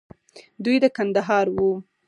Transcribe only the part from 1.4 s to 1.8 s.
وو.